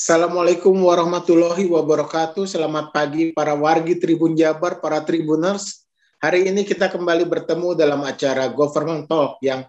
Assalamualaikum 0.00 0.72
warahmatullahi 0.80 1.68
wabarakatuh. 1.68 2.48
Selamat 2.48 2.88
pagi 2.88 3.36
para 3.36 3.52
wargi 3.52 4.00
Tribun 4.00 4.32
Jabar, 4.32 4.80
para 4.80 5.04
Tribuners. 5.04 5.84
Hari 6.24 6.48
ini 6.48 6.64
kita 6.64 6.88
kembali 6.88 7.28
bertemu 7.28 7.76
dalam 7.76 8.00
acara 8.08 8.48
Government 8.48 9.04
Talk 9.04 9.36
yang 9.44 9.68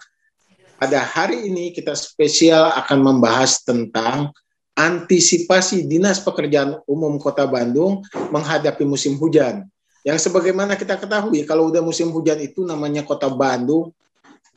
pada 0.80 1.04
hari 1.04 1.52
ini 1.52 1.76
kita 1.76 1.92
spesial 2.00 2.72
akan 2.80 3.12
membahas 3.12 3.60
tentang 3.60 4.32
antisipasi 4.72 5.84
Dinas 5.84 6.24
Pekerjaan 6.24 6.80
Umum 6.88 7.20
Kota 7.20 7.44
Bandung 7.44 8.00
menghadapi 8.32 8.88
musim 8.88 9.20
hujan. 9.20 9.68
Yang 10.08 10.32
sebagaimana 10.32 10.80
kita 10.80 10.96
ketahui, 10.96 11.44
kalau 11.44 11.68
udah 11.68 11.84
musim 11.84 12.08
hujan 12.08 12.40
itu 12.40 12.64
namanya 12.64 13.04
Kota 13.04 13.28
Bandung 13.28 13.92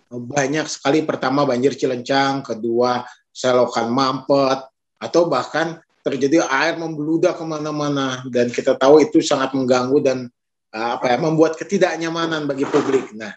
banyak 0.06 0.70
sekali 0.70 1.02
pertama 1.02 1.42
banjir 1.42 1.74
Cilencang, 1.74 2.46
kedua 2.46 3.02
selokan 3.34 3.90
mampet, 3.90 4.70
atau 5.04 5.28
bahkan 5.28 5.84
terjadi 6.04 6.44
air 6.48 6.80
membeludak 6.80 7.36
ke 7.36 7.44
mana-mana 7.44 8.24
dan 8.28 8.48
kita 8.48 8.76
tahu 8.76 9.00
itu 9.04 9.20
sangat 9.24 9.52
mengganggu 9.56 9.98
dan 10.04 10.18
uh, 10.72 11.00
apa 11.00 11.12
ya 11.12 11.16
membuat 11.20 11.56
ketidaknyamanan 11.60 12.44
bagi 12.44 12.64
publik. 12.68 13.12
Nah, 13.16 13.32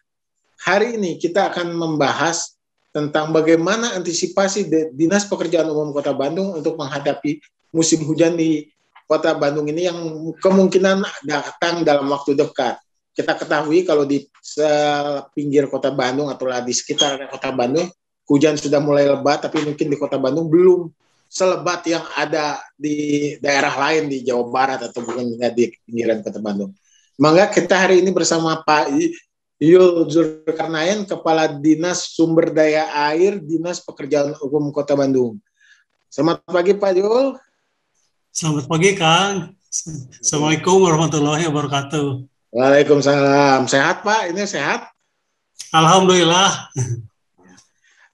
hari 0.64 0.96
ini 1.00 1.20
kita 1.20 1.52
akan 1.52 1.76
membahas 1.76 2.56
tentang 2.92 3.32
bagaimana 3.32 3.94
antisipasi 3.96 4.68
Dinas 4.96 5.28
Pekerjaan 5.28 5.70
Umum 5.70 5.96
Kota 5.96 6.12
Bandung 6.12 6.56
untuk 6.56 6.76
menghadapi 6.76 7.40
musim 7.72 8.04
hujan 8.04 8.36
di 8.36 8.68
Kota 9.08 9.32
Bandung 9.32 9.72
ini 9.72 9.88
yang 9.88 10.00
kemungkinan 10.44 11.06
datang 11.24 11.88
dalam 11.88 12.12
waktu 12.12 12.36
dekat. 12.36 12.76
Kita 13.16 13.34
ketahui 13.34 13.88
kalau 13.88 14.04
di 14.04 14.28
pinggir 15.32 15.72
Kota 15.72 15.94
Bandung 15.94 16.28
atau 16.28 16.52
di 16.66 16.74
sekitar 16.76 17.32
Kota 17.32 17.56
Bandung 17.56 17.88
hujan 18.28 18.60
sudah 18.60 18.84
mulai 18.84 19.08
lebat, 19.08 19.40
tapi 19.40 19.64
mungkin 19.64 19.88
di 19.88 19.96
Kota 19.96 20.20
Bandung 20.20 20.52
belum 20.52 20.92
selebat 21.28 21.84
yang 21.88 22.04
ada 22.16 22.60
di 22.76 23.36
daerah 23.40 23.72
lain 23.76 24.08
di 24.12 24.24
Jawa 24.24 24.48
Barat 24.48 24.80
atau 24.88 25.04
mungkin 25.04 25.38
di 25.54 25.72
pinggiran 25.86 26.24
Kota 26.24 26.40
Bandung. 26.40 26.72
Maka 27.20 27.52
kita 27.52 27.76
hari 27.76 28.02
ini 28.02 28.12
bersama 28.16 28.64
Pak 28.64 28.94
Yul 29.58 30.06
Zulkarnain, 30.06 31.02
Kepala 31.04 31.50
Dinas 31.50 32.14
Sumber 32.14 32.54
Daya 32.54 32.88
Air 33.10 33.42
Dinas 33.42 33.82
Pekerjaan 33.82 34.38
Umum 34.46 34.70
Kota 34.70 34.94
Bandung. 34.94 35.42
Selamat 36.14 36.46
pagi 36.46 36.78
Pak 36.78 36.92
Yul. 36.94 37.36
Selamat 38.30 38.70
pagi 38.70 38.94
Kang. 38.94 39.58
Assalamualaikum 40.22 40.78
warahmatullahi 40.86 41.50
wabarakatuh. 41.50 42.22
Waalaikumsalam. 42.54 43.66
Sehat 43.66 44.06
Pak? 44.06 44.32
Ini 44.32 44.46
sehat? 44.46 44.94
Alhamdulillah. 45.74 46.70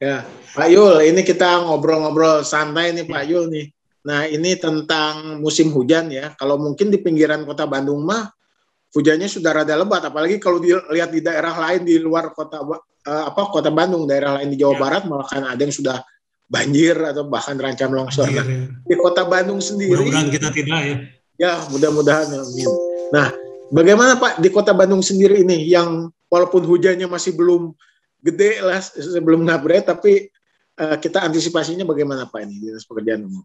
Ya, 0.04 0.28
Pak 0.52 0.68
Yul, 0.68 1.00
ini 1.08 1.23
kita 1.23 1.64
ngobrol-ngobrol 1.64 2.44
santai 2.44 2.92
nih 2.92 3.08
Pak 3.08 3.23
Yul 3.23 3.48
nih. 3.48 3.66
Nah, 4.04 4.28
ini 4.28 4.60
tentang 4.60 5.40
musim 5.40 5.72
hujan 5.72 6.12
ya. 6.12 6.36
Kalau 6.36 6.60
mungkin 6.60 6.92
di 6.92 7.00
pinggiran 7.00 7.48
kota 7.48 7.64
Bandung 7.64 8.04
mah 8.04 8.28
hujannya 8.92 9.32
sudah 9.32 9.64
rada 9.64 9.80
lebat, 9.80 10.04
apalagi 10.04 10.44
kalau 10.44 10.60
dilihat 10.60 11.08
di 11.08 11.23
daerah 11.23 11.56
lain 11.56 11.88
di 11.88 11.95
luar 12.04 12.36
kota 12.36 12.60
uh, 12.60 13.23
apa 13.32 13.48
kota 13.48 13.72
Bandung, 13.72 14.04
daerah 14.04 14.44
lain 14.44 14.52
di 14.52 14.60
Jawa 14.60 14.76
ya. 14.76 14.80
Barat 14.84 15.04
malah 15.08 15.23
kan 15.23 15.48
ada 15.48 15.62
yang 15.64 15.72
sudah 15.72 16.04
banjir 16.52 17.00
atau 17.00 17.23
bahkan 17.32 17.56
terancam 17.56 17.95
longsor. 17.95 18.28
Nah, 18.28 18.44
ya. 18.44 18.67
di 18.84 18.95
kota 19.00 19.23
Bandung 19.23 19.64
sendiri 19.64 19.95
mudah-mudahan 19.95 20.28
kita 20.28 20.48
tidak 20.52 20.82
ya. 20.84 20.95
Ya, 21.40 21.54
mudah-mudahan 21.72 22.28
amin. 22.28 22.70
Nah, 23.16 23.32
bagaimana 23.72 24.20
Pak 24.20 24.44
di 24.44 24.52
kota 24.52 24.76
Bandung 24.76 25.00
sendiri 25.00 25.48
ini 25.48 25.64
yang 25.64 26.12
walaupun 26.28 26.67
hujannya 26.67 27.08
masih 27.08 27.34
belum 27.40 27.72
gede 28.24 28.64
lah 28.64 28.80
sebelum 28.80 29.44
ngabret 29.44 29.84
tapi 29.84 30.32
uh, 30.80 30.96
kita 30.96 31.28
antisipasinya 31.28 31.84
bagaimana 31.84 32.32
Pak 32.32 32.40
ini 32.48 32.64
dinas 32.64 32.88
pekerjaan 32.88 33.28
umum? 33.28 33.44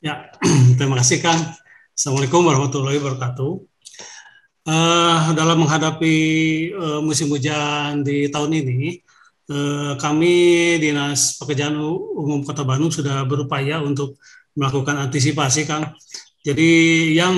Ya, 0.00 0.32
terima 0.80 0.96
kasih 1.04 1.20
Kang. 1.20 1.40
Assalamualaikum 1.92 2.40
warahmatullahi 2.44 3.00
wabarakatuh. 3.00 3.52
Uh, 4.66 5.30
dalam 5.38 5.62
menghadapi 5.62 6.16
uh, 6.74 7.00
musim 7.04 7.30
hujan 7.30 8.02
di 8.02 8.26
tahun 8.26 8.50
ini, 8.66 8.98
uh, 9.48 9.94
kami 9.94 10.76
Dinas 10.82 11.38
Pekerjaan 11.38 11.78
Umum 11.78 12.42
Kota 12.42 12.66
Bandung 12.66 12.90
sudah 12.90 13.22
berupaya 13.22 13.78
untuk 13.78 14.18
melakukan 14.58 15.06
antisipasi, 15.06 15.68
Kang. 15.68 15.94
Jadi 16.46 16.70
yang 17.18 17.34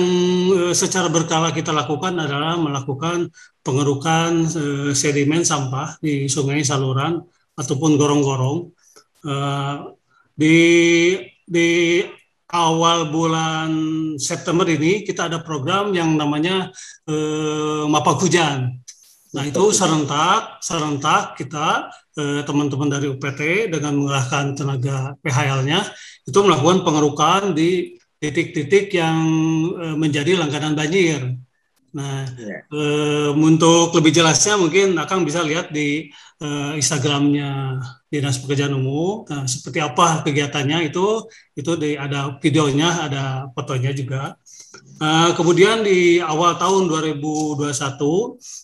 secara 0.69 1.09
berkala 1.09 1.49
kita 1.49 1.73
lakukan 1.73 2.13
adalah 2.13 2.61
melakukan 2.61 3.33
pengerukan 3.65 4.45
uh, 4.45 4.91
sedimen 4.93 5.41
sampah 5.41 5.97
di 5.97 6.29
sungai 6.29 6.61
saluran 6.61 7.17
ataupun 7.57 7.97
gorong-gorong 7.97 8.69
uh, 9.25 9.97
di 10.37 10.57
di 11.41 12.05
awal 12.53 13.09
bulan 13.09 13.69
September 14.21 14.69
ini 14.69 15.01
kita 15.01 15.25
ada 15.25 15.41
program 15.41 15.89
yang 15.93 16.13
namanya 16.13 16.69
mapak 17.89 18.25
hujan. 18.25 18.81
Nah 19.37 19.43
itu 19.45 19.69
serentak 19.69 20.57
serentak 20.57 21.37
kita 21.37 21.93
teman-teman 22.17 22.89
dari 22.89 23.05
UPT 23.05 23.69
dengan 23.69 24.01
mengerahkan 24.01 24.57
tenaga 24.57 25.13
PHL-nya 25.21 25.93
itu 26.25 26.39
melakukan 26.41 26.81
pengerukan 26.81 27.53
di 27.53 27.98
titik-titik 28.19 28.91
yang 28.91 29.17
menjadi 29.95 30.35
langganan 30.35 30.75
banjir. 30.75 31.39
Nah, 31.89 32.29
yeah. 32.37 32.61
uh, 32.69 33.31
untuk 33.33 33.97
lebih 33.97 34.13
jelasnya 34.13 34.61
mungkin 34.61 34.93
akan 34.93 35.25
bisa 35.25 35.41
lihat 35.41 35.73
di 35.73 36.13
uh, 36.37 36.77
Instagramnya 36.77 37.81
Dinas 38.05 38.37
Pekerjaan 38.37 38.77
Umum. 38.77 39.25
Nah, 39.25 39.49
seperti 39.49 39.81
apa 39.81 40.21
kegiatannya 40.21 40.85
itu, 40.93 41.25
itu 41.57 41.71
di, 41.81 41.97
ada 41.97 42.37
videonya, 42.37 43.09
ada 43.09 43.23
fotonya 43.57 43.89
juga. 43.97 44.37
Uh, 45.01 45.33
kemudian 45.33 45.81
di 45.81 46.21
awal 46.21 46.59
tahun 46.61 46.91
2021 46.91 47.73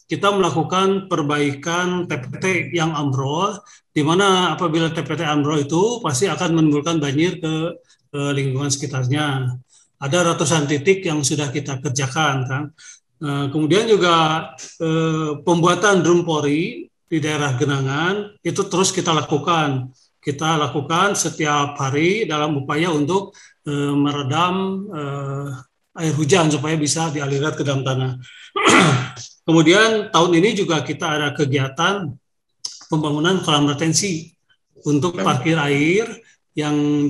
kita 0.06 0.28
melakukan 0.36 1.10
perbaikan 1.10 2.06
TPT 2.06 2.76
yang 2.78 2.94
ambrol, 2.94 3.58
di 3.90 4.06
mana 4.06 4.54
apabila 4.54 4.94
TPT 4.94 5.26
ambrol 5.26 5.66
itu 5.66 5.98
pasti 6.06 6.30
akan 6.30 6.62
menimbulkan 6.62 7.02
banjir 7.02 7.42
ke, 7.42 7.74
ke 8.16 8.24
lingkungan 8.32 8.72
sekitarnya. 8.72 9.60
Ada 10.00 10.32
ratusan 10.32 10.72
titik 10.72 11.04
yang 11.04 11.20
sudah 11.20 11.52
kita 11.52 11.84
kerjakan, 11.84 12.36
kan. 12.48 12.64
Nah, 13.20 13.52
kemudian 13.52 13.88
juga 13.92 14.50
eh, 14.80 15.40
pembuatan 15.44 16.00
drum 16.00 16.24
pori 16.24 16.88
di 16.88 17.18
daerah 17.20 17.60
Genangan 17.60 18.40
itu 18.40 18.64
terus 18.72 18.96
kita 18.96 19.12
lakukan. 19.12 19.92
Kita 20.24 20.56
lakukan 20.56 21.14
setiap 21.16 21.76
hari 21.76 22.24
dalam 22.24 22.56
upaya 22.64 22.92
untuk 22.92 23.36
eh, 23.68 23.96
meredam 23.96 24.56
eh, 24.96 25.48
air 26.00 26.14
hujan 26.16 26.48
supaya 26.52 26.76
bisa 26.80 27.12
dialirkan 27.12 27.56
ke 27.56 27.64
dalam 27.68 27.84
tanah. 27.84 28.16
kemudian 29.48 30.10
tahun 30.10 30.32
ini 30.42 30.50
juga 30.58 30.82
kita 30.82 31.06
ada 31.06 31.30
kegiatan 31.32 32.10
pembangunan 32.90 33.40
kolam 33.46 33.70
retensi 33.70 34.34
untuk 34.84 35.18
parkir 35.22 35.56
air 35.56 36.25
yang 36.56 37.08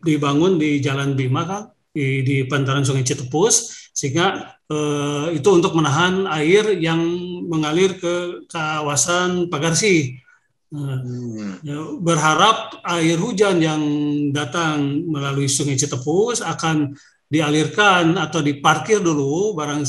dibangun 0.00 0.62
di 0.62 0.78
Jalan 0.78 1.18
Bima 1.18 1.42
kan 1.42 1.62
di, 1.90 2.22
di 2.22 2.36
bantaran 2.46 2.86
Sungai 2.86 3.02
Citepus 3.02 3.90
sehingga 3.90 4.56
eh, 4.70 5.26
itu 5.34 5.48
untuk 5.50 5.74
menahan 5.74 6.30
air 6.30 6.78
yang 6.78 7.02
mengalir 7.50 7.98
ke 7.98 8.46
kawasan 8.46 9.50
Pagarsi. 9.50 10.22
Nah, 10.66 10.98
hmm. 10.98 11.62
Ya, 11.62 11.78
berharap 12.02 12.82
air 12.84 13.18
hujan 13.18 13.62
yang 13.62 13.82
datang 14.30 15.06
melalui 15.08 15.50
Sungai 15.50 15.78
Citepus 15.78 16.42
akan 16.42 16.94
dialirkan 17.26 18.14
atau 18.22 18.38
diparkir 18.38 19.02
dulu 19.02 19.58
barang 19.58 19.82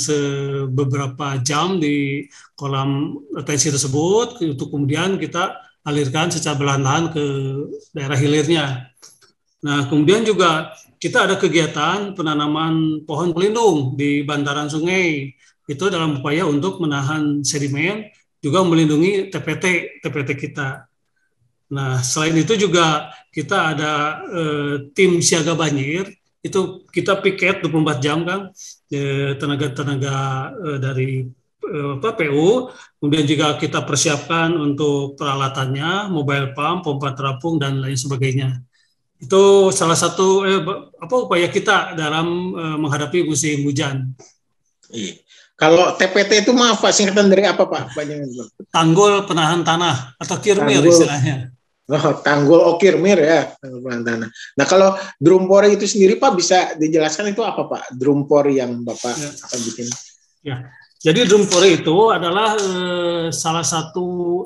beberapa 0.73 1.37
jam 1.45 1.77
di 1.77 2.25
kolam 2.57 3.13
retensi 3.29 3.69
tersebut 3.69 4.41
untuk 4.41 4.73
kemudian 4.73 5.21
kita 5.21 5.53
alirkan 5.85 6.33
secara 6.33 6.57
perlahan 6.57 7.13
ke 7.13 7.25
daerah 7.93 8.17
hilirnya. 8.17 8.86
Nah, 9.65 9.89
kemudian 9.89 10.21
juga 10.21 10.69
kita 11.01 11.25
ada 11.25 11.35
kegiatan 11.37 12.13
penanaman 12.13 13.05
pohon 13.09 13.33
pelindung 13.33 13.97
di 13.97 14.21
bantaran 14.21 14.69
sungai. 14.69 15.33
Itu 15.65 15.89
dalam 15.89 16.21
upaya 16.21 16.45
untuk 16.45 16.77
menahan 16.77 17.41
sedimen, 17.41 18.05
juga 18.37 18.61
melindungi 18.61 19.33
TPT 19.33 19.97
TPT 20.05 20.29
kita. 20.37 20.85
Nah, 21.73 21.99
selain 22.05 22.37
itu 22.37 22.53
juga 22.55 23.11
kita 23.33 23.75
ada 23.75 23.93
eh, 24.29 24.73
tim 24.93 25.19
siaga 25.25 25.57
banjir. 25.57 26.05
Itu 26.45 26.85
kita 26.93 27.19
piket 27.19 27.65
24 27.65 27.97
jam 27.99 28.23
kan, 28.23 28.53
tenaga-tenaga 29.41 30.15
eh, 30.53 30.77
dari 30.79 31.09
eh, 31.65 31.91
apa 31.97 32.13
PU. 32.13 32.69
Kemudian 33.01 33.25
juga 33.25 33.57
kita 33.57 33.83
persiapkan 33.83 34.53
untuk 34.53 35.17
peralatannya, 35.17 36.13
mobile 36.13 36.53
pump, 36.53 36.85
pompa 36.85 37.11
terapung 37.17 37.57
dan 37.57 37.81
lain 37.81 37.97
sebagainya 37.97 38.66
itu 39.17 39.73
salah 39.73 39.97
satu 39.97 40.45
eh, 40.45 40.61
apa 41.01 41.15
upaya 41.17 41.49
kita 41.49 41.97
dalam 41.97 42.53
eh, 42.53 42.77
menghadapi 42.77 43.25
musim 43.25 43.65
hujan. 43.65 44.13
Iya. 44.93 45.21
Kalau 45.57 45.97
TPT 45.97 46.45
itu 46.45 46.53
maaf 46.53 46.85
Pak, 46.85 46.93
singkatan 46.93 47.33
dari 47.33 47.49
apa 47.49 47.65
Pak? 47.65 47.97
Tanggul 48.69 49.25
penahan 49.25 49.65
tanah 49.65 50.13
atau 50.21 50.37
kirmir 50.37 50.85
Tanggul, 50.85 50.93
istilahnya. 50.93 51.35
Oh, 51.87 52.19
tanggul 52.19 52.61
okirmir 52.75 53.15
ya, 53.15 53.57
tanah. 53.63 54.29
Nah 54.29 54.65
kalau 54.67 54.93
drum 55.17 55.47
pori 55.47 55.79
itu 55.79 55.89
sendiri 55.89 56.19
Pak 56.21 56.31
bisa 56.35 56.75
dijelaskan 56.77 57.33
itu 57.33 57.41
apa 57.41 57.65
Pak? 57.65 57.97
Drum 57.97 58.29
pori 58.29 58.61
yang 58.61 58.85
Bapak 58.85 59.17
ya. 59.17 59.29
akan 59.33 59.59
bikin? 59.65 59.87
Ya, 60.45 60.67
jadi 61.01 61.25
drum 61.25 61.47
pori 61.47 61.79
itu 61.79 61.97
adalah 62.13 62.53
eh, 62.59 63.25
salah 63.33 63.65
satu 63.65 64.45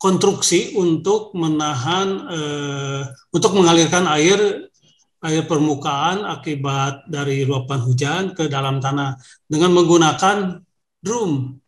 konstruksi 0.00 0.80
untuk 0.80 1.36
menahan 1.36 2.08
eh, 2.32 3.02
untuk 3.36 3.52
mengalirkan 3.52 4.08
air 4.08 4.72
air 5.20 5.44
permukaan 5.44 6.24
akibat 6.24 7.04
dari 7.04 7.44
luapan 7.44 7.80
hujan 7.84 8.22
ke 8.32 8.48
dalam 8.48 8.80
tanah 8.80 9.20
dengan 9.44 9.76
menggunakan 9.76 10.56
drum. 11.04 11.60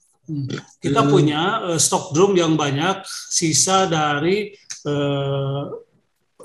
Kita 0.80 1.04
hmm. 1.04 1.10
punya 1.12 1.42
uh, 1.60 1.76
stok 1.76 2.16
drum 2.16 2.32
yang 2.32 2.56
banyak, 2.56 3.04
sisa 3.04 3.84
dari 3.84 4.56
uh, 4.88 5.68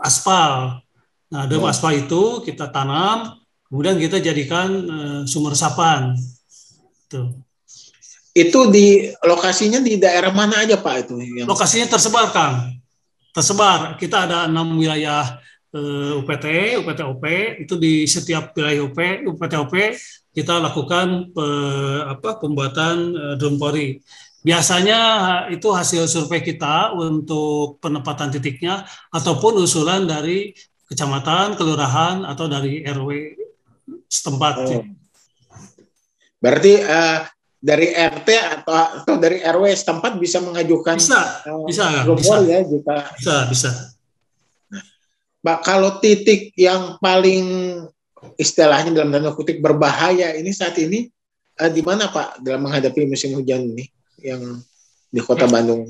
aspal. 0.03 0.83
Nah, 1.31 1.43
drum 1.47 1.63
oh. 1.63 1.71
aspal 1.71 1.95
itu 1.95 2.43
kita 2.43 2.67
tanam, 2.67 3.39
kemudian 3.71 3.95
kita 3.95 4.19
jadikan 4.19 4.67
sumber 5.23 5.55
resapan. 5.55 6.19
Tuh. 7.07 7.46
Itu 8.37 8.69
di 8.69 9.09
lokasinya 9.25 9.81
di 9.81 9.97
daerah 9.97 10.29
mana 10.29 10.61
aja 10.61 10.77
Pak 10.77 10.95
itu? 11.09 11.17
Yang... 11.41 11.49
Lokasinya 11.49 11.89
tersebar 11.89 12.29
Kang. 12.29 12.77
Tersebar. 13.33 13.97
Kita 13.97 14.29
ada 14.29 14.45
enam 14.45 14.77
wilayah 14.77 15.41
uh, 15.73 16.21
UPT, 16.21 16.77
UPT-OP 16.85 17.23
itu 17.65 17.73
di 17.81 18.05
setiap 18.05 18.53
wilayah 18.53 18.85
UP, 18.85 18.99
UPT-OP 19.25 19.73
kita 20.37 20.61
lakukan 20.61 21.33
pe, 21.33 21.47
apa, 22.05 22.37
pembuatan 22.37 22.95
uh, 23.17 23.33
drone 23.41 23.57
pori. 23.57 23.97
Biasanya 24.45 24.99
itu 25.49 25.73
hasil 25.73 26.05
survei 26.05 26.45
kita 26.45 26.93
untuk 26.93 27.81
penempatan 27.81 28.29
titiknya 28.29 28.85
ataupun 29.09 29.57
usulan 29.65 30.05
dari 30.05 30.53
kecamatan, 30.85 31.57
kelurahan 31.57 32.21
atau 32.21 32.45
dari 32.45 32.85
RW 32.85 33.09
setempat. 34.05 34.55
Oh. 34.61 34.85
Berarti 36.37 36.73
uh, 36.85 37.25
dari 37.57 37.89
RT 37.89 38.29
atau 38.61 38.73
atau 39.01 39.13
dari 39.17 39.41
RW 39.41 39.65
setempat 39.73 40.21
bisa 40.21 40.37
mengajukan 40.39 41.01
bisa 41.01 41.21
uh, 41.49 41.65
bisa 41.65 41.85
bisa 42.13 42.35
ya 42.45 42.59
jika 42.61 42.95
bisa 43.17 43.35
bisa. 43.49 43.71
Nah, 45.41 45.57
kalau 45.63 45.97
titik 45.97 46.53
yang 46.59 47.01
paling 47.01 47.79
istilahnya 48.37 48.93
dalam 48.93 49.09
tanda 49.09 49.33
kutip 49.33 49.57
berbahaya 49.61 50.37
ini 50.37 50.53
saat 50.53 50.77
ini 50.77 51.09
uh, 51.57 51.71
di 51.71 51.81
mana 51.81 52.09
Pak 52.13 52.45
dalam 52.45 52.65
menghadapi 52.67 53.09
musim 53.09 53.33
hujan 53.33 53.65
ini 53.73 53.85
yang 54.21 54.61
di 55.09 55.21
Kota 55.23 55.45
ya. 55.45 55.51
Bandung? 55.51 55.87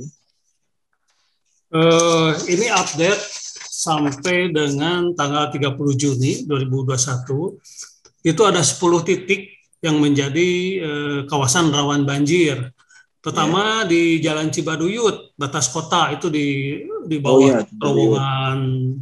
Uh, 1.67 2.31
ini 2.47 2.71
update 2.71 3.19
sampai 3.59 4.55
dengan 4.55 5.11
tanggal 5.19 5.51
30 5.51 5.75
Juni 5.99 6.47
2021 6.47 8.23
itu 8.23 8.41
ada 8.47 8.63
10 8.63 9.07
titik 9.07 9.56
yang 9.81 10.01
menjadi 10.01 10.49
uh, 10.81 11.19
kawasan 11.29 11.69
rawan 11.69 12.03
banjir. 12.03 12.73
Pertama 13.21 13.83
yeah. 13.83 13.89
di 13.89 14.01
Jalan 14.23 14.49
Cibaduyut, 14.53 15.35
batas 15.35 15.67
kota 15.67 16.15
itu 16.15 16.31
di 16.31 16.79
di 17.07 17.17
bawah 17.19 17.43
oh, 17.43 17.51
yeah. 17.61 17.63
terowongan 17.77 18.59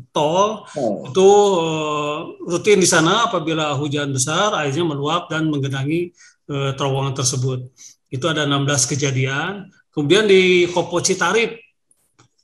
tol. 0.09 0.65
Oh. 0.75 1.05
Itu 1.07 1.29
uh, 1.61 2.17
rutin 2.49 2.81
di 2.81 2.89
sana 2.89 3.29
apabila 3.29 3.77
hujan 3.77 4.11
besar 4.11 4.55
airnya 4.57 4.83
meluap 4.83 5.29
dan 5.29 5.47
menggenangi 5.47 6.11
uh, 6.49 6.73
terowongan 6.73 7.13
tersebut. 7.15 7.69
Itu 8.11 8.25
ada 8.27 8.43
16 8.47 8.91
kejadian. 8.95 9.69
Kemudian 9.93 10.27
di 10.27 10.67
Kopo 10.71 10.99
Citarip 10.99 11.55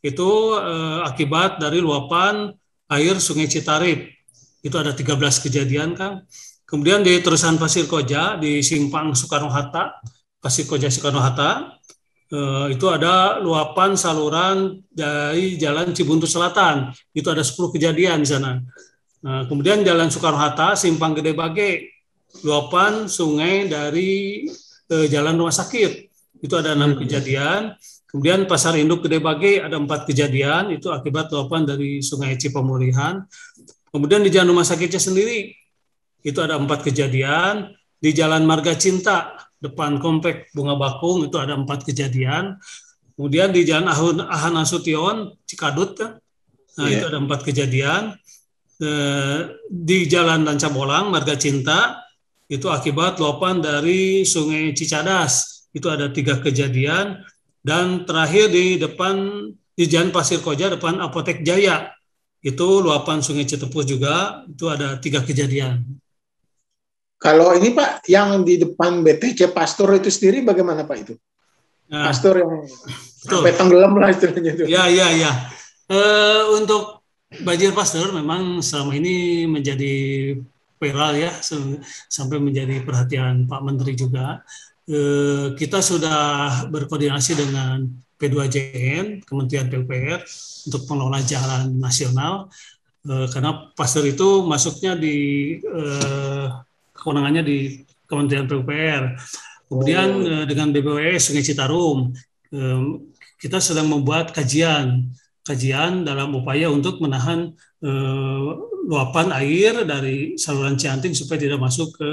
itu 0.01 0.29
akibat 1.05 1.61
dari 1.61 1.77
luapan 1.77 2.49
air 2.89 3.15
Sungai 3.21 3.47
Citarip. 3.47 4.07
Itu 4.61 4.75
ada 4.77 4.93
13 4.93 5.17
kejadian, 5.45 5.93
Kang. 5.93 6.25
Kemudian 6.71 7.03
di 7.03 7.19
terusan 7.19 7.59
Pasir 7.59 7.83
Koja 7.83 8.39
di 8.39 8.63
Simpang 8.63 9.11
Soekarno 9.11 9.51
Hatta 9.51 9.99
Pasir 10.41 10.65
Koja 10.65 10.89
Soekarno 10.89 11.21
Hatta 11.21 11.77
eh, 12.33 12.65
itu 12.73 12.89
ada 12.89 13.37
luapan 13.37 13.93
saluran 13.93 14.81
dari 14.89 15.59
Jalan 15.61 15.93
Cibuntu 15.93 16.25
Selatan. 16.25 16.89
Itu 17.13 17.29
ada 17.29 17.45
10 17.45 17.75
kejadian 17.77 18.25
di 18.25 18.27
sana. 18.27 18.57
Nah, 19.21 19.45
kemudian 19.45 19.85
Jalan 19.85 20.09
Soekarno 20.09 20.41
Hatta, 20.41 20.73
Simpang 20.73 21.13
Gede 21.13 21.37
Bage, 21.37 21.93
luapan 22.41 23.05
sungai 23.05 23.69
dari 23.69 24.49
eh, 24.89 25.05
Jalan 25.05 25.37
Rumah 25.37 25.53
Sakit. 25.53 26.09
Itu 26.41 26.57
ada 26.57 26.73
enam 26.73 26.97
hmm. 26.97 26.99
kejadian. 27.05 27.77
Kemudian 28.09 28.49
Pasar 28.49 28.75
Induk 28.81 29.05
Gede 29.05 29.21
Bage 29.21 29.61
ada 29.61 29.77
empat 29.77 30.09
kejadian, 30.09 30.73
itu 30.73 30.89
akibat 30.89 31.29
luapan 31.29 31.69
dari 31.69 32.01
Sungai 32.01 32.33
Cipemulihan. 32.33 33.23
Kemudian 33.93 34.25
di 34.25 34.33
Jalan 34.33 34.57
Rumah 34.57 34.65
Sakitnya 34.65 34.97
sendiri, 34.97 35.53
itu 36.21 36.39
ada 36.41 36.57
empat 36.57 36.85
kejadian. 36.85 37.73
Di 38.01 38.17
Jalan 38.17 38.49
Marga 38.49 38.73
Cinta 38.73 39.37
depan 39.61 40.01
komplek 40.01 40.49
Bunga 40.57 40.73
Bakung 40.73 41.21
itu 41.29 41.37
ada 41.37 41.53
empat 41.53 41.85
kejadian. 41.85 42.57
Kemudian 43.13 43.53
di 43.53 43.61
Jalan 43.61 43.85
Ahun 43.85 44.17
Ahan 44.25 44.57
Asution 44.57 45.37
Cikadut 45.45 45.93
kan, 45.93 46.17
nah 46.81 46.89
yeah. 46.89 46.97
itu 46.97 47.05
ada 47.05 47.17
empat 47.21 47.45
kejadian. 47.45 48.17
Eh, 48.81 49.39
di 49.69 50.09
Jalan 50.09 50.41
Danca 50.41 50.73
Bolang 50.73 51.13
Marga 51.13 51.37
Cinta 51.37 52.01
itu 52.49 52.65
akibat 52.65 53.21
luapan 53.21 53.61
dari 53.61 54.25
Sungai 54.25 54.73
Cicadas 54.73 55.69
itu 55.69 55.85
ada 55.85 56.09
tiga 56.09 56.41
kejadian 56.41 57.21
dan 57.61 58.09
terakhir 58.09 58.49
di 58.49 58.81
depan 58.81 59.45
di 59.77 59.85
Jalan 59.85 60.09
Pasir 60.09 60.41
Koja 60.41 60.73
depan 60.73 60.97
Apotek 60.97 61.45
Jaya 61.45 61.93
itu 62.41 62.81
luapan 62.81 63.21
Sungai 63.21 63.45
Citepus 63.45 63.85
juga 63.85 64.41
itu 64.49 64.65
ada 64.65 64.97
tiga 64.97 65.21
kejadian. 65.21 65.85
Kalau 67.21 67.53
ini 67.53 67.69
Pak, 67.77 68.09
yang 68.09 68.41
di 68.41 68.57
depan 68.57 69.05
BTC 69.05 69.53
Pastor 69.53 69.93
itu 69.93 70.09
sendiri 70.09 70.41
bagaimana 70.41 70.89
Pak 70.89 70.97
itu? 71.05 71.13
Nah, 71.93 72.09
Pastor 72.09 72.41
yang 72.41 72.65
betul. 72.65 73.45
sampai 73.45 73.53
tenggelam 73.53 73.93
lah 73.93 74.09
istilahnya 74.09 74.51
itu. 74.57 74.63
Ya, 74.65 74.89
ya, 74.89 75.13
ya. 75.13 75.31
E, 75.85 75.99
untuk 76.57 77.05
banjir 77.45 77.77
Pastor 77.77 78.09
memang 78.09 78.65
selama 78.65 78.97
ini 78.97 79.45
menjadi 79.45 79.93
viral 80.81 81.13
ya, 81.13 81.29
sampai 82.09 82.41
menjadi 82.41 82.81
perhatian 82.81 83.45
Pak 83.45 83.61
Menteri 83.61 83.93
juga. 83.93 84.41
E, 84.89 84.99
kita 85.53 85.77
sudah 85.77 86.65
berkoordinasi 86.73 87.37
dengan 87.37 87.85
P2JN, 88.17 89.21
Kementerian 89.29 89.69
PUPR, 89.69 90.25
untuk 90.73 90.81
pengelola 90.89 91.21
jalan 91.21 91.69
nasional, 91.77 92.49
e, 93.05 93.29
karena 93.29 93.69
Pastor 93.77 94.09
itu 94.09 94.41
masuknya 94.41 94.97
di 94.97 95.17
e, 95.61 95.81
kewenangannya 97.01 97.41
di 97.41 97.57
Kementerian 98.05 98.45
PUPR. 98.45 99.17
Kemudian 99.65 100.09
oh. 100.21 100.45
dengan 100.45 100.69
BPWS 100.69 101.31
Sungai 101.31 101.47
Citarum 101.47 102.13
kita 103.41 103.57
sedang 103.57 103.89
membuat 103.89 104.35
kajian 104.35 105.09
kajian 105.41 106.05
dalam 106.05 106.37
upaya 106.37 106.69
untuk 106.69 107.01
menahan 107.01 107.49
eh, 107.81 108.49
luapan 108.85 109.33
air 109.41 109.81
dari 109.89 110.37
saluran 110.37 110.77
Cianting 110.77 111.17
supaya 111.17 111.41
tidak 111.41 111.57
masuk 111.57 111.97
ke 111.97 112.11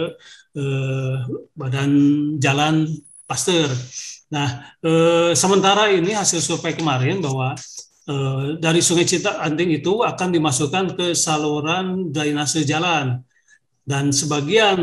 eh, 0.57 1.17
badan 1.53 1.91
jalan 2.41 2.89
Pasteur. 3.29 3.69
Nah, 4.33 4.73
eh, 4.81 5.33
sementara 5.37 5.93
ini 5.93 6.17
hasil 6.17 6.41
survei 6.41 6.73
kemarin 6.73 7.21
bahwa 7.21 7.53
eh, 8.09 8.57
dari 8.57 8.81
Sungai 8.81 9.05
Cianting 9.05 9.77
itu 9.77 10.01
akan 10.01 10.29
dimasukkan 10.33 10.97
ke 10.97 11.07
saluran 11.13 12.09
drainase 12.09 12.65
jalan 12.65 13.21
dan 13.89 14.13
sebagian 14.13 14.77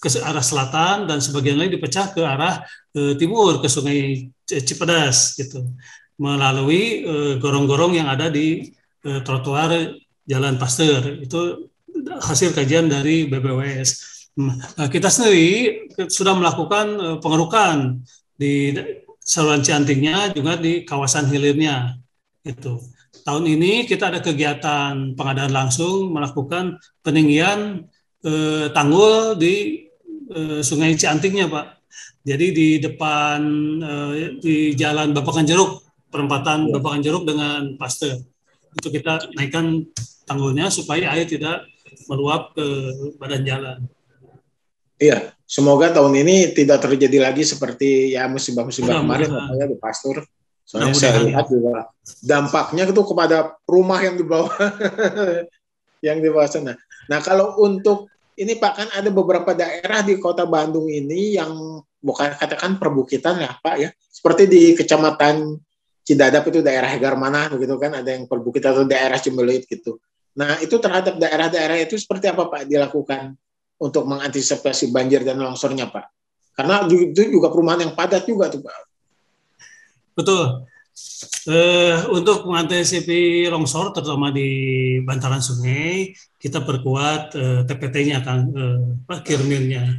ke 0.00 0.08
arah 0.18 0.42
selatan 0.42 1.04
dan 1.04 1.20
sebagian 1.20 1.60
lain 1.60 1.76
dipecah 1.76 2.10
ke 2.10 2.24
arah 2.24 2.64
e, 2.96 3.14
timur 3.20 3.60
ke 3.60 3.68
Sungai 3.68 4.32
Cipedas 4.48 5.38
gitu. 5.38 5.62
Melalui 6.18 7.06
eh, 7.06 7.34
gorong-gorong 7.38 7.94
e, 7.94 7.96
yang 8.02 8.08
ada 8.10 8.26
di 8.32 8.72
e, 9.04 9.10
trotoar 9.22 9.94
Jalan 10.26 10.58
Pasteur. 10.58 11.22
Itu 11.22 11.70
hasil 12.18 12.50
kajian 12.56 12.90
dari 12.90 13.30
BBWS. 13.30 13.90
Nah, 14.40 14.88
kita 14.88 15.12
sendiri 15.12 15.92
sudah 16.08 16.32
melakukan 16.32 17.20
pengerukan 17.20 18.00
di 18.34 18.72
saluran 19.20 19.60
Ciantingnya 19.62 20.32
juga 20.32 20.56
di 20.56 20.82
kawasan 20.88 21.28
hilirnya 21.28 22.00
itu 22.42 22.80
tahun 23.22 23.44
ini 23.46 23.86
kita 23.86 24.10
ada 24.10 24.20
kegiatan 24.20 25.14
pengadaan 25.14 25.54
langsung 25.54 26.10
melakukan 26.10 26.78
peninggian 27.06 27.86
eh, 28.26 28.66
tanggul 28.74 29.38
di 29.38 29.86
eh, 30.30 30.60
Sungai 30.60 30.98
Ciantingnya, 30.98 31.46
Pak. 31.46 31.66
Jadi 32.22 32.46
di 32.54 32.68
depan 32.78 33.40
eh, 33.82 34.38
di 34.38 34.74
Jalan 34.74 35.14
Bapakan 35.14 35.46
Jeruk, 35.46 35.82
perempatan 36.10 36.70
ya. 36.70 36.78
Bapakan 36.78 37.00
Jeruk 37.02 37.24
dengan 37.26 37.78
Paste. 37.78 38.22
Itu 38.74 38.90
kita 38.90 39.32
naikkan 39.38 39.86
tanggulnya 40.26 40.70
supaya 40.70 41.14
air 41.14 41.26
tidak 41.26 41.66
meluap 42.08 42.56
ke 42.56 42.66
badan 43.20 43.42
jalan. 43.44 43.78
Iya, 45.02 45.34
semoga 45.44 45.90
tahun 45.90 46.14
ini 46.22 46.54
tidak 46.54 46.86
terjadi 46.86 47.26
lagi 47.26 47.42
seperti 47.42 48.14
ya 48.14 48.30
musibah-musibah 48.30 49.02
kemarin, 49.02 49.28
ya 49.58 49.66
di 49.66 49.76
Pastur 49.76 50.22
Soalnya 50.72 50.96
saya 50.96 51.20
lihat 51.20 51.52
juga 51.52 51.92
dampaknya 52.24 52.88
itu 52.88 53.02
kepada 53.04 53.60
rumah 53.68 54.00
yang 54.00 54.16
di 54.16 54.24
bawah 54.24 54.48
yang 56.06 56.16
di 56.24 56.32
bawah 56.32 56.48
sana. 56.48 56.72
Nah 57.12 57.20
kalau 57.20 57.60
untuk 57.60 58.08
ini 58.40 58.56
Pak 58.56 58.72
kan 58.72 58.88
ada 58.96 59.12
beberapa 59.12 59.52
daerah 59.52 60.00
di 60.00 60.16
Kota 60.16 60.48
Bandung 60.48 60.88
ini 60.88 61.36
yang 61.36 61.52
bukan 62.00 62.40
katakan 62.40 62.80
perbukitan 62.80 63.44
ya 63.44 63.52
Pak 63.60 63.76
ya, 63.76 63.92
seperti 64.08 64.48
di 64.48 64.72
Kecamatan 64.72 65.60
Cidadap 66.02 66.42
itu 66.50 66.64
daerah 66.66 66.90
Hegar 66.90 67.14
mana 67.14 67.46
begitu 67.46 67.78
kan 67.78 67.94
ada 67.94 68.10
yang 68.10 68.26
perbukitan 68.26 68.74
atau 68.74 68.88
daerah 68.88 69.20
Cimbeluit 69.20 69.68
gitu. 69.68 70.00
Nah 70.40 70.56
itu 70.58 70.80
terhadap 70.80 71.20
daerah-daerah 71.20 71.78
itu 71.84 72.00
seperti 72.00 72.32
apa 72.32 72.48
Pak 72.48 72.64
dilakukan 72.66 73.36
untuk 73.76 74.08
mengantisipasi 74.08 74.88
banjir 74.88 75.20
dan 75.20 75.36
longsornya 75.36 75.92
Pak? 75.92 76.06
Karena 76.56 76.88
itu 76.88 77.28
juga 77.28 77.52
perumahan 77.52 77.86
yang 77.86 77.92
padat 77.92 78.24
juga 78.24 78.48
tuh 78.48 78.64
Pak. 78.64 78.91
Betul. 80.12 80.68
Uh, 81.42 82.06
untuk 82.12 82.46
mengantisipasi 82.46 83.48
longsor 83.50 83.90
terutama 83.96 84.30
di 84.30 85.00
bantaran 85.02 85.42
sungai 85.42 86.12
kita 86.36 86.62
perkuat 86.62 87.32
uh, 87.34 87.42
eh, 87.42 87.60
TPT-nya 87.66 88.22
kan 88.22 88.46
uh, 88.52 89.20
kirmirnya. 89.24 89.98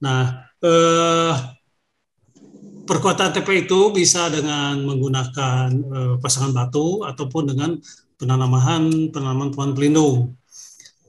Nah 0.00 0.48
uh, 0.62 1.34
perkuatan 2.86 3.34
TP 3.34 3.68
itu 3.68 3.90
bisa 3.92 4.30
dengan 4.32 4.80
menggunakan 4.80 5.68
uh, 5.92 6.14
pasangan 6.22 6.54
batu 6.54 7.04
ataupun 7.04 7.52
dengan 7.52 7.76
penanaman 8.16 9.10
penanaman 9.12 9.50
pohon 9.52 9.74
pelindung. 9.74 10.38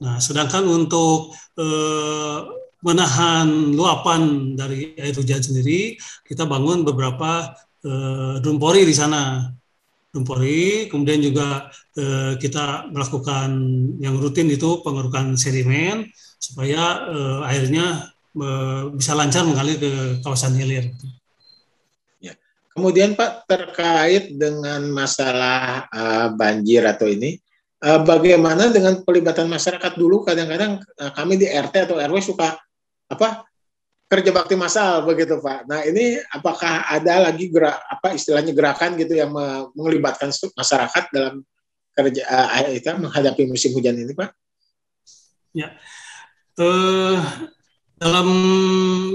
Nah 0.02 0.18
sedangkan 0.18 0.66
untuk 0.66 1.32
uh, 1.56 2.38
menahan 2.82 3.76
luapan 3.76 4.52
dari 4.56 4.96
air 4.96 5.12
hujan 5.12 5.40
sendiri 5.40 6.00
kita 6.24 6.48
bangun 6.48 6.84
beberapa 6.84 7.52
eh, 7.84 8.34
Dumpori 8.42 8.82
di 8.84 8.94
sana. 8.96 9.48
Dumpori, 10.10 10.90
kemudian 10.90 11.22
juga 11.22 11.70
eh, 11.94 12.34
kita 12.34 12.90
melakukan 12.90 13.50
yang 14.02 14.18
rutin 14.18 14.50
itu 14.50 14.82
pengerukan 14.82 15.38
sedimen 15.38 16.10
supaya 16.34 17.06
eh, 17.06 17.50
airnya 17.54 18.10
eh, 18.34 18.82
bisa 18.90 19.14
lancar 19.14 19.46
mengalir 19.46 19.78
ke 19.78 19.92
kawasan 20.26 20.58
hilir. 20.58 20.90
Ya. 22.18 22.34
Kemudian 22.74 23.14
Pak 23.14 23.46
terkait 23.46 24.34
dengan 24.34 24.86
masalah 24.94 25.86
uh, 25.90 26.30
banjir 26.34 26.86
atau 26.86 27.10
ini, 27.10 27.38
uh, 27.82 27.98
bagaimana 28.06 28.70
dengan 28.70 29.02
pelibatan 29.02 29.50
masyarakat 29.50 29.98
dulu? 29.98 30.22
Kadang-kadang 30.22 30.78
uh, 30.78 31.10
kami 31.10 31.34
di 31.34 31.50
RT 31.50 31.90
atau 31.90 31.98
RW 31.98 32.22
suka 32.22 32.54
apa 33.10 33.49
kerja 34.10 34.30
bakti 34.34 34.58
masal 34.58 35.06
begitu 35.06 35.38
Pak. 35.38 35.70
Nah 35.70 35.86
ini 35.86 36.18
apakah 36.34 36.82
ada 36.90 37.30
lagi 37.30 37.46
gerak 37.46 37.78
apa 37.86 38.18
istilahnya 38.18 38.50
gerakan 38.50 38.98
gitu 38.98 39.14
yang 39.14 39.30
melibatkan 39.78 40.34
masyarakat 40.34 41.04
dalam 41.14 41.46
kerja 41.94 42.22
uh, 42.26 42.70
itu 42.74 42.90
menghadapi 42.90 43.46
musim 43.46 43.70
hujan 43.78 43.94
ini 43.94 44.10
Pak? 44.10 44.34
Ya, 45.54 45.78
uh, 46.58 47.18
dalam 47.98 48.28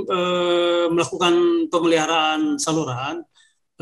uh, 0.07 0.87
melakukan 0.91 1.67
pemeliharaan 1.67 2.55
saluran 2.55 3.23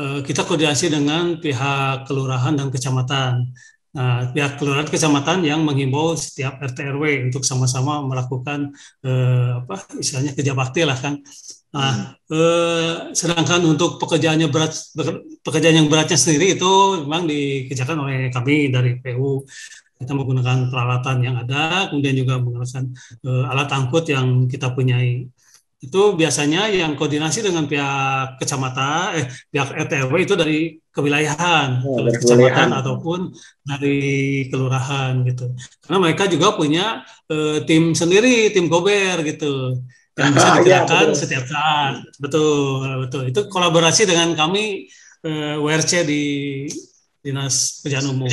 uh, 0.02 0.18
kita 0.22 0.42
koordinasi 0.42 0.90
dengan 0.90 1.38
pihak 1.38 2.10
kelurahan 2.10 2.58
dan 2.58 2.74
kecamatan. 2.74 3.54
Nah, 3.94 4.26
pihak 4.34 4.58
kelurahan 4.58 4.90
kecamatan 4.90 5.46
yang 5.46 5.62
menghimbau 5.62 6.18
setiap 6.18 6.58
RT 6.58 6.98
RW 6.98 7.30
untuk 7.30 7.46
sama-sama 7.46 8.02
melakukan 8.02 8.74
eh, 9.06 9.50
apa 9.62 9.86
istilahnya 10.02 10.34
kerja 10.34 10.50
bakti 10.50 10.82
lah 10.82 10.98
kan. 10.98 11.22
Nah, 11.74 12.18
hmm. 12.18 12.34
eh, 12.34 12.94
sedangkan 13.14 13.62
untuk 13.62 14.02
pekerjaannya 14.02 14.50
berat 14.50 14.74
pekerjaan 15.46 15.78
yang 15.78 15.86
beratnya 15.86 16.18
sendiri 16.18 16.58
itu 16.58 17.06
memang 17.06 17.30
dikerjakan 17.30 17.96
oleh 18.02 18.34
kami 18.34 18.74
dari 18.74 18.98
PU. 18.98 19.46
Kita 19.94 20.10
menggunakan 20.10 20.74
peralatan 20.74 21.16
yang 21.22 21.36
ada, 21.38 21.86
kemudian 21.86 22.18
juga 22.18 22.42
menggunakan 22.42 22.84
eh, 23.30 23.44
alat 23.46 23.70
angkut 23.70 24.10
yang 24.10 24.50
kita 24.50 24.74
punyai 24.74 25.22
itu 25.84 26.02
biasanya 26.16 26.72
yang 26.72 26.96
koordinasi 26.96 27.44
dengan 27.44 27.68
pihak 27.68 28.40
kecamatan, 28.40 29.20
eh, 29.20 29.26
pihak 29.52 29.68
RTW 29.84 30.12
itu 30.24 30.34
dari 30.34 30.80
kewilayahan, 30.88 31.84
oh, 31.84 32.00
dari 32.00 32.16
kecamatan 32.16 32.68
ataupun 32.72 33.20
dari 33.60 33.98
kelurahan 34.48 35.20
gitu. 35.28 35.52
Karena 35.84 35.98
mereka 36.00 36.24
juga 36.24 36.56
punya 36.56 37.04
eh, 37.28 37.60
tim 37.68 37.92
sendiri, 37.92 38.48
tim 38.56 38.72
gober 38.72 39.20
gitu, 39.28 39.76
yang 40.16 40.32
bisa 40.32 40.48
iya, 40.50 40.56
digerakkan 40.56 41.06
ya, 41.12 41.16
setiap 41.16 41.44
saat. 41.44 41.94
Betul, 42.16 43.04
betul. 43.04 43.22
Itu 43.28 43.40
kolaborasi 43.52 44.08
dengan 44.08 44.32
kami 44.32 44.88
eh, 45.20 45.56
WRC 45.60 45.92
di 46.08 46.24
Dinas 47.20 47.80
Pekerjaan 47.84 48.12
Umum. 48.12 48.28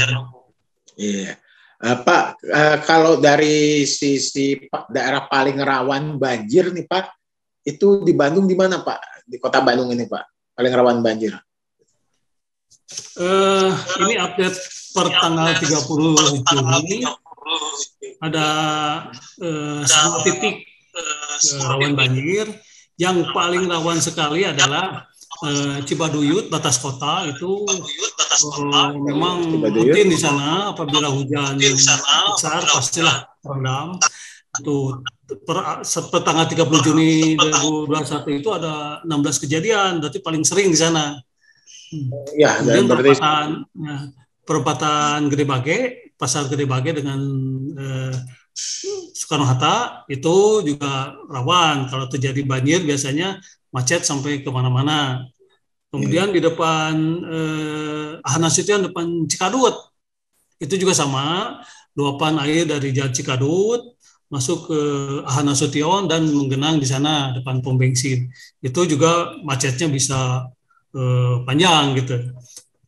Iya. 0.96 1.36
Uh, 1.82 1.98
Pak, 2.06 2.38
uh, 2.46 2.78
kalau 2.86 3.18
dari 3.18 3.90
sisi 3.90 4.54
daerah 4.94 5.26
paling 5.26 5.58
rawan 5.58 6.22
banjir 6.22 6.70
nih 6.70 6.86
Pak, 6.86 7.21
itu 7.66 8.02
di 8.02 8.14
Bandung 8.14 8.50
di 8.50 8.58
mana 8.58 8.82
Pak? 8.82 9.26
Di 9.26 9.38
kota 9.38 9.62
Bandung 9.62 9.94
ini 9.94 10.06
Pak, 10.10 10.56
paling 10.58 10.74
rawan 10.74 11.00
banjir. 11.06 11.38
Uh, 13.16 13.72
ini 14.04 14.20
update 14.20 14.58
per 14.92 15.08
tanggal 15.16 15.56
30 15.56 16.44
Juni 16.44 17.08
ada 18.22 18.48
uh, 19.40 19.82
semua 19.88 20.20
titik 20.28 20.68
uh, 20.94 21.36
rawan 21.72 21.96
banjir. 21.96 22.48
Yang 23.00 23.34
paling 23.34 23.66
rawan 23.66 23.98
sekali 23.98 24.46
adalah 24.46 25.10
uh, 25.42 25.78
Cibaduyut 25.88 26.54
batas 26.54 26.78
kota 26.78 27.26
itu 27.26 27.66
uh, 27.66 28.92
memang 28.94 29.64
rutin 29.72 30.08
di 30.12 30.18
sana 30.20 30.76
apabila 30.76 31.10
hujan 31.10 31.58
besar 31.58 32.62
pastilah 32.70 33.26
rendam 33.42 33.98
itu 34.60 35.00
per, 35.48 35.80
per 36.12 36.22
tanggal 36.28 36.44
30 36.44 36.68
Juni 36.84 37.40
2021 37.40 38.42
itu 38.44 38.50
ada 38.52 39.00
16 39.08 39.44
kejadian, 39.48 40.04
berarti 40.04 40.20
paling 40.20 40.44
sering 40.44 40.68
di 40.68 40.80
sana. 40.80 41.16
Ya, 42.36 42.60
Kemudian 42.60 42.88
berarti... 42.88 43.16
perempatan, 43.16 43.48
ya, 43.80 43.98
perempatan 44.44 45.18
Gede 45.32 45.46
Bage, 45.48 45.80
pasar 46.20 46.52
Gede 46.52 46.68
Bage 46.68 46.92
dengan 47.00 47.20
eh, 47.80 48.16
Soekarno 49.16 49.48
Hatta 49.48 50.04
itu 50.12 50.68
juga 50.68 51.16
rawan. 51.32 51.88
Kalau 51.88 52.12
terjadi 52.12 52.44
banjir 52.44 52.84
biasanya 52.84 53.40
macet 53.72 54.04
sampai 54.04 54.44
ke 54.44 54.50
mana-mana. 54.52 55.24
Kemudian 55.92 56.32
di 56.32 56.44
depan 56.44 56.96
eh, 57.24 58.12
Ahana 58.24 58.48
Nasution 58.52 58.88
depan 58.88 59.28
Cikadut 59.28 59.76
itu 60.60 60.76
juga 60.80 60.96
sama 60.96 61.58
luapan 61.96 62.40
air 62.48 62.64
dari 62.64 62.96
Jalan 62.96 63.12
Cikadut 63.12 64.00
masuk 64.32 64.72
ke 64.72 64.80
Ahana 65.28 65.52
Sution 65.52 66.08
dan 66.08 66.24
menggenang 66.32 66.80
di 66.80 66.88
sana 66.88 67.36
depan 67.36 67.60
pom 67.60 67.76
bensin. 67.76 68.32
Itu 68.64 68.88
juga 68.88 69.36
macetnya 69.44 69.92
bisa 69.92 70.48
uh, 70.96 71.36
panjang 71.44 72.00
gitu. 72.00 72.32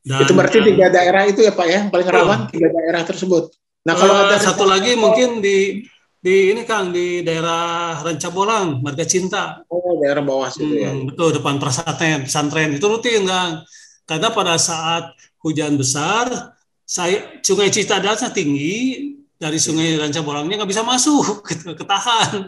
Dan, 0.04 0.24
itu 0.24 0.34
berarti 0.36 0.60
tiga 0.64 0.88
daerah 0.88 1.24
itu 1.28 1.44
ya 1.44 1.52
Pak 1.52 1.68
ya, 1.68 1.82
paling 1.92 2.08
rawan 2.08 2.40
oh, 2.48 2.52
tiga 2.52 2.72
daerah 2.72 3.04
tersebut. 3.04 3.52
Nah 3.84 3.94
kalau 4.00 4.16
uh, 4.16 4.24
ada 4.32 4.40
satu 4.40 4.64
lagi 4.64 4.96
mungkin 4.96 5.44
di 5.44 5.84
di 6.24 6.56
ini 6.56 6.64
Kang 6.64 6.96
di 6.96 7.20
daerah 7.20 8.00
Rancabolang, 8.00 8.80
Marga 8.80 9.04
Cinta. 9.04 9.60
Oh, 9.68 10.00
daerah 10.00 10.24
bawah 10.24 10.48
situ 10.48 10.80
ya. 10.80 10.96
hmm, 10.96 11.00
ya. 11.04 11.08
Betul 11.12 11.30
depan 11.36 11.60
pesantren, 11.60 12.24
pesantren 12.24 12.72
itu 12.72 12.88
rutin 12.88 13.28
Kang. 13.28 13.68
Karena 14.08 14.32
pada 14.32 14.56
saat 14.56 15.12
hujan 15.44 15.76
besar, 15.76 16.56
saya 16.88 17.40
Sungai 17.44 17.68
Citadasnya 17.68 18.32
tinggi, 18.32 19.12
dari 19.44 19.60
sungai 19.60 20.00
Ranca 20.00 20.24
Bolangnya 20.24 20.64
nggak 20.64 20.72
bisa 20.72 20.88
masuk, 20.88 21.44
ketahan. 21.80 22.48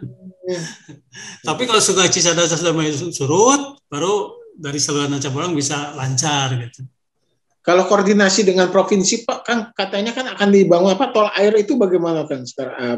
Tapi 1.43 1.61
kalau 1.67 1.81
sungai 1.83 2.07
Cisadane 2.07 2.47
sudah 2.47 2.71
mulai 2.71 2.95
surut, 2.95 3.83
baru 3.91 4.39
dari 4.55 4.79
saluran 4.79 5.11
Ranca 5.11 5.27
Bolang 5.27 5.51
bisa 5.51 5.91
lancar 5.99 6.55
gitu. 6.55 6.87
Kalau 7.65 7.89
koordinasi 7.89 8.45
dengan 8.45 8.69
provinsi 8.69 9.25
Pak 9.25 9.39
kan 9.41 9.57
katanya 9.73 10.13
kan 10.13 10.29
akan 10.37 10.49
dibangun 10.53 10.93
apa 10.93 11.09
tol 11.09 11.27
air 11.33 11.49
itu 11.57 11.73
bagaimana 11.75 12.23
kan 12.29 12.45
sekarang 12.45 12.77
uh, 12.77 12.97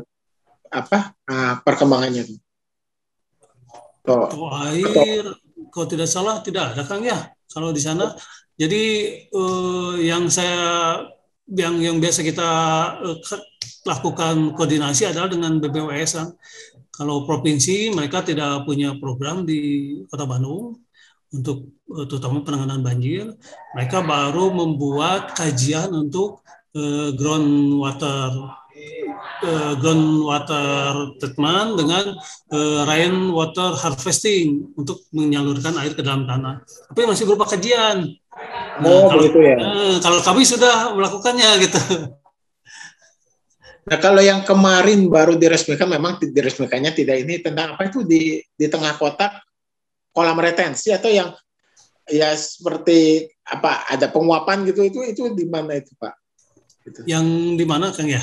apa 0.67 1.15
uh, 1.31 1.55
perkembangannya? 1.63 2.27
Tol, 4.03 4.27
tol 4.27 4.51
air 4.67 5.23
kalau 5.71 5.87
tidak 5.87 6.11
salah 6.11 6.43
tidak 6.43 6.75
ada 6.75 6.83
Kang 6.83 7.01
ya 7.01 7.31
kalau 7.47 7.71
di 7.71 7.79
sana. 7.79 8.11
Jadi 8.59 8.83
uh, 9.31 9.95
yang 10.03 10.27
saya 10.27 10.99
yang 11.47 11.79
yang 11.79 11.97
biasa 12.03 12.19
kita 12.27 12.49
uh, 12.99 13.17
lakukan 13.87 14.51
koordinasi 14.51 15.07
adalah 15.07 15.31
dengan 15.31 15.63
BPWS. 15.63 16.27
Kalau 16.91 17.23
provinsi 17.23 17.93
mereka 17.93 18.25
tidak 18.25 18.65
punya 18.67 18.97
program 18.97 19.45
di 19.47 19.93
Kota 20.09 20.25
Bandung 20.25 20.81
untuk 21.29 21.77
eh, 21.93 22.05
terutama 22.09 22.41
penanganan 22.41 22.81
banjir, 22.81 23.37
mereka 23.75 24.01
baru 24.01 24.49
membuat 24.49 25.35
kajian 25.37 25.93
untuk 25.93 26.41
uh, 26.73 27.13
groundwater 27.13 28.57
uh, 29.45 29.73
groundwater 29.77 31.13
treatment 31.21 31.69
dengan 31.77 32.05
rain 32.87 33.29
water 33.29 33.77
harvesting 33.77 34.73
untuk 34.73 35.05
menyalurkan 35.13 35.77
air 35.79 35.93
ke 35.93 36.01
dalam 36.01 36.25
tanah. 36.25 36.65
Tapi 36.91 37.05
masih 37.05 37.29
berupa 37.29 37.45
kajian. 37.45 38.09
Oh, 38.83 39.09
nah, 39.09 39.15
begitu 39.17 39.39
ya. 39.41 39.57
Uh, 39.57 39.95
kalau 40.03 40.19
kami 40.21 40.41
sudah 40.45 40.93
melakukannya 40.93 41.49
gitu. 41.65 41.81
Nah, 43.87 43.97
kalau 44.03 44.19
yang 44.19 44.43
kemarin 44.43 45.07
baru 45.07 45.39
diresmikan 45.39 45.87
memang 45.87 46.19
diresmikannya 46.19 46.91
tidak 46.91 47.23
ini 47.23 47.39
tentang 47.39 47.79
apa 47.79 47.87
itu 47.87 48.03
di 48.03 48.43
di 48.43 48.65
tengah 48.67 48.99
kotak 48.99 49.39
kolam 50.11 50.35
retensi 50.43 50.91
atau 50.91 51.07
yang 51.07 51.31
ya 52.11 52.35
seperti 52.35 53.31
apa 53.47 53.87
ada 53.87 54.11
penguapan 54.11 54.67
gitu 54.67 54.83
itu 54.83 54.99
itu 55.07 55.23
di 55.31 55.47
mana 55.47 55.79
itu 55.79 55.95
Pak? 55.95 56.13
Gitu. 56.83 56.99
Yang 57.07 57.25
di 57.55 57.65
mana 57.65 57.95
Kang 57.95 58.11
ya? 58.11 58.19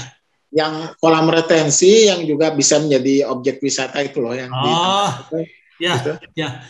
Yang 0.52 1.00
kolam 1.00 1.32
retensi 1.32 2.12
yang 2.12 2.28
juga 2.28 2.52
bisa 2.52 2.76
menjadi 2.78 3.32
objek 3.32 3.64
wisata 3.64 4.04
itu 4.04 4.20
loh 4.20 4.36
yang 4.36 4.52
oh, 4.52 5.10
di 5.32 5.48
ya 5.80 5.96
gitu. 5.98 6.12
ya 6.38 6.60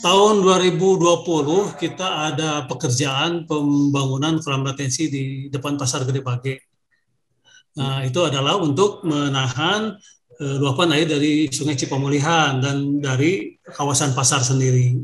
tahun 0.00 0.40
2020 0.40 1.76
kita 1.76 2.32
ada 2.32 2.64
pekerjaan 2.64 3.44
pembangunan 3.44 4.40
kolam 4.40 4.64
retensi 4.64 5.12
di 5.12 5.24
depan 5.52 5.76
pasar 5.76 6.08
Gede 6.08 6.24
Bage. 6.24 6.64
Nah, 7.76 8.00
itu 8.04 8.20
adalah 8.24 8.56
untuk 8.56 9.04
menahan 9.04 9.92
uh, 10.40 10.56
luapan 10.56 10.96
air 10.96 11.06
dari 11.08 11.48
Sungai 11.52 11.76
Cipamulihan 11.76 12.56
dan 12.60 13.04
dari 13.04 13.60
kawasan 13.68 14.16
pasar 14.16 14.40
sendiri. 14.40 14.96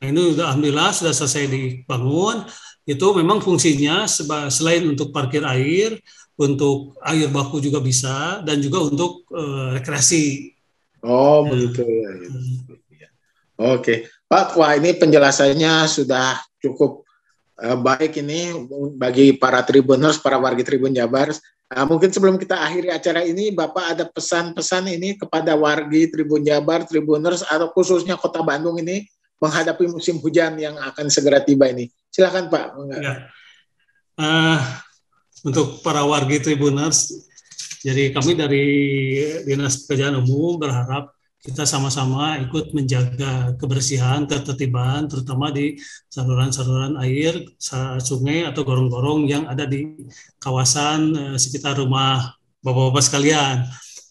Nah, 0.00 0.06
ini 0.08 0.36
sudah 0.36 0.52
alhamdulillah 0.52 0.90
sudah 0.92 1.12
selesai 1.16 1.48
dibangun. 1.48 2.44
Itu 2.84 3.12
memang 3.16 3.44
fungsinya 3.44 4.08
selain 4.48 4.88
untuk 4.88 5.12
parkir 5.12 5.44
air, 5.44 6.00
untuk 6.40 6.96
air 7.04 7.28
baku 7.28 7.60
juga 7.60 7.84
bisa 7.84 8.40
dan 8.44 8.64
juga 8.64 8.88
untuk 8.88 9.28
uh, 9.32 9.76
rekreasi. 9.76 10.56
Oh, 11.04 11.44
begitu 11.44 11.84
ya. 11.84 12.10
Hmm. 12.28 12.69
Oke, 13.60 14.08
Pak, 14.24 14.56
wah 14.56 14.72
ini 14.72 14.96
penjelasannya 14.96 15.84
sudah 15.84 16.40
cukup 16.64 17.04
uh, 17.60 17.76
baik 17.76 18.16
ini 18.24 18.56
bagi 18.96 19.36
para 19.36 19.60
tribuners, 19.60 20.16
para 20.16 20.40
warga 20.40 20.64
Tribun 20.64 20.96
Jabar. 20.96 21.28
Uh, 21.68 21.84
mungkin 21.84 22.08
sebelum 22.08 22.40
kita 22.40 22.56
akhiri 22.56 22.88
acara 22.88 23.20
ini, 23.20 23.52
Bapak 23.52 23.84
ada 23.92 24.08
pesan-pesan 24.08 24.88
ini 24.96 25.20
kepada 25.20 25.52
warga 25.60 26.00
Tribun 26.08 26.40
Jabar, 26.40 26.88
Tribuners, 26.88 27.44
atau 27.44 27.68
khususnya 27.68 28.16
Kota 28.16 28.40
Bandung 28.40 28.80
ini 28.80 29.04
menghadapi 29.44 29.92
musim 29.92 30.16
hujan 30.24 30.56
yang 30.56 30.80
akan 30.80 31.12
segera 31.12 31.44
tiba 31.44 31.68
ini. 31.68 31.92
Silakan 32.08 32.48
Pak. 32.48 32.66
Ya. 32.96 33.28
Uh, 34.16 34.60
untuk 35.44 35.84
para 35.84 36.00
warga 36.08 36.40
Tribuners, 36.40 37.12
jadi 37.84 38.08
kami 38.08 38.40
dari 38.40 38.64
Dinas 39.44 39.84
Pekerjaan 39.84 40.16
Umum 40.16 40.56
berharap 40.56 41.12
kita 41.40 41.64
sama-sama 41.64 42.36
ikut 42.44 42.76
menjaga 42.76 43.56
kebersihan, 43.56 44.28
ketertiban, 44.28 45.08
terutama 45.08 45.48
di 45.48 45.80
saluran-saluran 46.12 47.00
air, 47.00 47.48
sungai 48.04 48.44
atau 48.44 48.60
gorong-gorong 48.60 49.24
yang 49.24 49.48
ada 49.48 49.64
di 49.64 49.88
kawasan 50.36 51.16
uh, 51.16 51.36
sekitar 51.40 51.80
rumah 51.80 52.36
bapak-bapak 52.60 53.00
sekalian. 53.00 53.64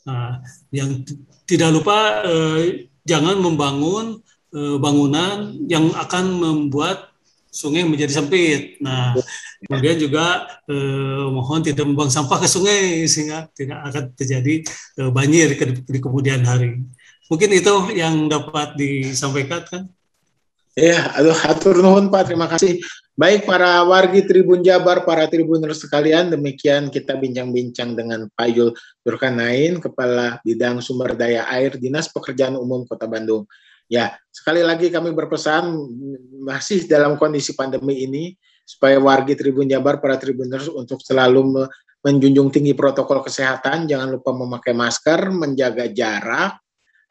Nah, 0.09 0.41
yang 0.73 1.05
tidak 1.45 1.69
lupa 1.69 2.25
uh, 2.25 2.65
jangan 3.05 3.37
membangun 3.37 4.25
uh, 4.57 4.77
bangunan 4.81 5.53
yang 5.69 5.93
akan 5.93 6.25
membuat 6.33 7.09
sungai 7.49 7.85
menjadi 7.85 8.13
sempit. 8.13 8.77
Nah, 8.79 9.17
kemudian 9.65 9.97
juga 9.97 10.45
eh, 10.69 11.25
mohon 11.29 11.65
tidak 11.65 11.85
membuang 11.89 12.13
sampah 12.13 12.37
ke 12.45 12.47
sungai 12.47 13.09
sehingga 13.09 13.49
tidak 13.57 13.79
akan 13.89 14.03
terjadi 14.13 14.55
eh, 15.01 15.09
banjir 15.09 15.57
di 15.83 15.99
kemudian 15.99 16.45
hari. 16.45 16.85
Mungkin 17.29 17.49
itu 17.53 17.73
yang 17.93 18.25
dapat 18.25 18.73
disampaikan 18.73 19.61
kan? 19.61 19.83
Ya, 20.73 21.13
aduh, 21.13 21.37
atur 21.45 21.77
nuhun 21.77 22.09
Pak, 22.09 22.33
terima 22.33 22.49
kasih. 22.49 22.81
Baik 23.13 23.45
para 23.45 23.83
wargi 23.83 24.23
Tribun 24.25 24.63
Jabar, 24.63 25.03
para 25.03 25.27
tribuners 25.27 25.83
sekalian, 25.83 26.31
demikian 26.31 26.87
kita 26.87 27.19
bincang-bincang 27.19 27.93
dengan 27.93 28.31
Pak 28.31 28.47
Yul 28.49 28.71
Durkanain, 29.03 29.77
Kepala 29.77 30.39
Bidang 30.41 30.79
Sumber 30.79 31.13
Daya 31.19 31.45
Air 31.51 31.75
Dinas 31.77 32.07
Pekerjaan 32.09 32.55
Umum 32.55 32.87
Kota 32.87 33.05
Bandung. 33.11 33.43
Ya, 33.91 34.15
sekali 34.31 34.63
lagi 34.63 34.87
kami 34.87 35.11
berpesan 35.11 35.67
masih 36.47 36.87
dalam 36.87 37.19
kondisi 37.19 37.53
pandemi 37.53 38.07
ini 38.07 38.33
supaya 38.63 38.97
wargi 38.97 39.35
Tribun 39.35 39.67
Jabar, 39.67 39.99
para 39.99 40.15
tribuners 40.15 40.71
untuk 40.71 41.03
selalu 41.03 41.67
menjunjung 41.99 42.49
tinggi 42.55 42.71
protokol 42.71 43.19
kesehatan, 43.19 43.85
jangan 43.85 44.15
lupa 44.15 44.31
memakai 44.31 44.71
masker, 44.71 45.27
menjaga 45.35 45.91
jarak, 45.91 46.61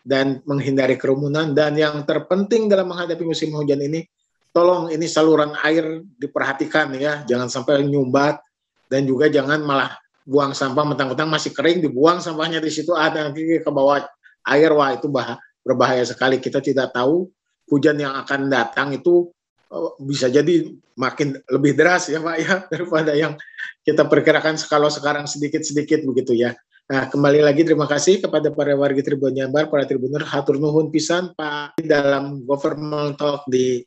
dan 0.05 0.41
menghindari 0.45 0.99
kerumunan. 0.99 1.55
Dan 1.55 1.79
yang 1.79 2.03
terpenting 2.05 2.67
dalam 2.67 2.91
menghadapi 2.91 3.23
musim 3.25 3.55
hujan 3.55 3.81
ini 3.83 4.05
tolong 4.51 4.91
ini 4.91 5.07
saluran 5.07 5.55
air 5.63 6.03
diperhatikan 6.19 6.93
ya. 6.97 7.23
Jangan 7.25 7.49
sampai 7.49 7.85
nyumbat 7.87 8.41
dan 8.89 9.05
juga 9.05 9.29
jangan 9.29 9.63
malah 9.63 9.97
buang 10.25 10.53
sampah. 10.53 10.85
Mentang-mentang 10.85 11.29
masih 11.29 11.53
kering 11.53 11.85
dibuang 11.85 12.19
sampahnya 12.21 12.59
di 12.59 12.71
situ 12.73 12.93
ada 12.95 13.29
nanti 13.29 13.61
ke 13.61 13.71
bawah 13.71 14.05
air. 14.49 14.71
Wah 14.75 14.95
itu 14.95 15.09
bah 15.09 15.39
berbahaya 15.63 16.05
sekali. 16.05 16.41
Kita 16.41 16.59
tidak 16.65 16.97
tahu 16.97 17.29
hujan 17.69 18.01
yang 18.01 18.17
akan 18.17 18.49
datang 18.49 18.97
itu 18.97 19.29
oh, 19.73 19.93
bisa 20.01 20.33
jadi 20.33 20.73
makin 20.99 21.39
lebih 21.53 21.77
deras 21.79 22.11
ya 22.11 22.19
Pak 22.19 22.37
ya 22.41 22.55
daripada 22.73 23.13
yang 23.15 23.37
kita 23.85 24.09
perkirakan 24.09 24.57
kalau 24.67 24.91
sekarang 24.91 25.29
sedikit-sedikit 25.29 26.03
begitu 26.05 26.35
ya 26.35 26.57
Nah, 26.89 27.05
kembali 27.05 27.45
lagi 27.45 27.69
terima 27.69 27.85
kasih 27.85 28.17
kepada 28.17 28.49
para 28.49 28.73
warga 28.73 29.05
Tribun 29.05 29.37
Jabar, 29.37 29.69
para 29.69 29.85
tribuner, 29.85 30.25
hatur 30.25 30.57
nuhun 30.57 30.89
pisan 30.89 31.37
Pak 31.37 31.77
dalam 31.85 32.41
government 32.49 33.13
talk 33.21 33.45
di 33.45 33.85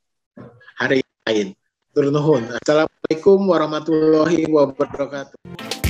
hari 0.77 1.01
lain. 1.25 1.57
Hatur 1.89 2.13
nuhun. 2.13 2.45
Assalamualaikum 2.61 3.41
warahmatullahi 3.49 4.45
wabarakatuh. 4.45 5.80